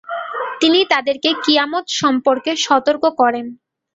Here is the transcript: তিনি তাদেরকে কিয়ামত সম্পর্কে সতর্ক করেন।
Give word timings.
তিনি 0.61 0.79
তাদেরকে 0.91 1.29
কিয়ামত 1.43 1.85
সম্পর্কে 2.01 2.51
সতর্ক 2.65 3.03
করেন। 3.19 3.45